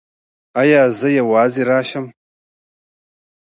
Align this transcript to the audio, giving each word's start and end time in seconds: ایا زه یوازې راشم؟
ایا 0.61 0.81
زه 0.99 1.07
یوازې 1.19 1.61
راشم؟ 1.69 2.05